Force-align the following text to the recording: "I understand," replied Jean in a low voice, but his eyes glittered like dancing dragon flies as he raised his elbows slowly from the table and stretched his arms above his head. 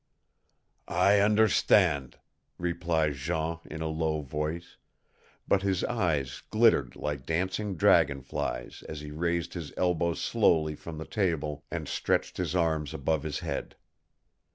"I 0.87 1.19
understand," 1.19 2.17
replied 2.57 3.13
Jean 3.13 3.59
in 3.65 3.81
a 3.83 3.87
low 3.87 4.21
voice, 4.23 4.77
but 5.47 5.61
his 5.61 5.83
eyes 5.83 6.41
glittered 6.49 6.95
like 6.95 7.23
dancing 7.27 7.75
dragon 7.77 8.23
flies 8.23 8.83
as 8.89 9.01
he 9.01 9.11
raised 9.11 9.53
his 9.53 9.71
elbows 9.77 10.19
slowly 10.19 10.73
from 10.73 10.97
the 10.97 11.05
table 11.05 11.65
and 11.69 11.87
stretched 11.87 12.37
his 12.37 12.55
arms 12.55 12.95
above 12.95 13.21
his 13.21 13.41
head. 13.45 13.75